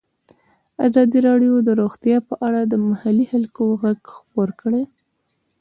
ازادي 0.87 1.19
راډیو 1.27 1.53
د 1.67 1.69
روغتیا 1.81 2.17
په 2.29 2.33
اړه 2.47 2.61
د 2.65 2.73
محلي 2.87 3.25
خلکو 3.31 3.63
غږ 3.81 3.99
خپور 4.17 4.49
کړی. 4.61 4.83